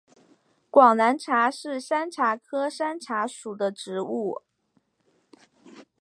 [0.71, 4.41] 广南茶是山茶科山茶属的植物。